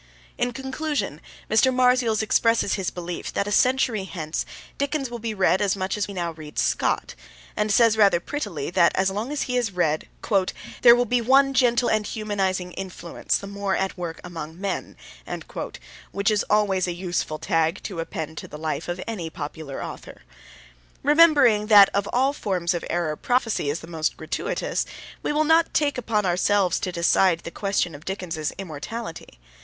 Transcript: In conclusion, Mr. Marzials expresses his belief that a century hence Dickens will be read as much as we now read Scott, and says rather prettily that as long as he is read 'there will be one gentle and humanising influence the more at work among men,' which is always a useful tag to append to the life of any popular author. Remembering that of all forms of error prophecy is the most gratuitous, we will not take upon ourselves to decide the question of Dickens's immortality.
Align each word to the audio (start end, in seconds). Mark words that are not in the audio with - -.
In 0.35 0.51
conclusion, 0.51 1.21
Mr. 1.47 1.71
Marzials 1.71 2.23
expresses 2.23 2.73
his 2.73 2.89
belief 2.89 3.31
that 3.33 3.45
a 3.45 3.51
century 3.51 4.05
hence 4.05 4.47
Dickens 4.79 5.11
will 5.11 5.19
be 5.19 5.35
read 5.35 5.61
as 5.61 5.75
much 5.75 5.95
as 5.95 6.07
we 6.07 6.13
now 6.15 6.31
read 6.31 6.57
Scott, 6.57 7.13
and 7.55 7.71
says 7.71 7.95
rather 7.97 8.19
prettily 8.19 8.71
that 8.71 8.95
as 8.95 9.11
long 9.11 9.31
as 9.31 9.43
he 9.43 9.57
is 9.57 9.71
read 9.73 10.07
'there 10.81 10.95
will 10.95 11.05
be 11.05 11.21
one 11.21 11.53
gentle 11.53 11.87
and 11.87 12.07
humanising 12.07 12.71
influence 12.73 13.37
the 13.37 13.45
more 13.45 13.75
at 13.75 13.95
work 13.95 14.19
among 14.23 14.59
men,' 14.59 14.97
which 16.11 16.31
is 16.31 16.43
always 16.49 16.87
a 16.87 16.93
useful 16.93 17.37
tag 17.37 17.79
to 17.83 17.99
append 17.99 18.39
to 18.39 18.47
the 18.47 18.57
life 18.57 18.87
of 18.87 18.99
any 19.05 19.29
popular 19.29 19.83
author. 19.83 20.23
Remembering 21.03 21.67
that 21.67 21.89
of 21.93 22.09
all 22.11 22.33
forms 22.33 22.73
of 22.73 22.83
error 22.89 23.15
prophecy 23.15 23.69
is 23.69 23.81
the 23.81 23.85
most 23.85 24.17
gratuitous, 24.17 24.83
we 25.21 25.31
will 25.31 25.43
not 25.43 25.75
take 25.75 25.99
upon 25.99 26.25
ourselves 26.25 26.79
to 26.79 26.91
decide 26.91 27.41
the 27.41 27.51
question 27.51 27.93
of 27.93 28.03
Dickens's 28.03 28.51
immortality. 28.57 29.37